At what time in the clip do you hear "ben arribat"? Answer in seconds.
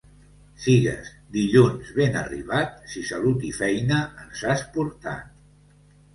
1.97-2.73